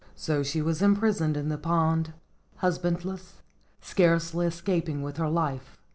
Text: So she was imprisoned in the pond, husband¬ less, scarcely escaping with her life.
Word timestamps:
So 0.15 0.41
she 0.41 0.63
was 0.63 0.81
imprisoned 0.81 1.37
in 1.37 1.49
the 1.49 1.59
pond, 1.59 2.13
husband¬ 2.63 3.05
less, 3.05 3.43
scarcely 3.81 4.47
escaping 4.47 5.03
with 5.03 5.17
her 5.17 5.29
life. 5.29 5.77